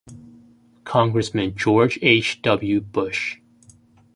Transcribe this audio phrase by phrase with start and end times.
[0.83, 2.41] Congressman George H.
[2.41, 2.81] W.
[2.81, 3.37] Bush.